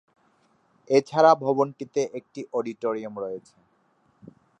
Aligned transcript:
এছাড়া 0.89 1.31
ভবনটিতে 1.43 2.01
একটি 2.19 2.41
অডিটোরিয়াম 2.53 3.13
রয়েছে। 3.19 3.55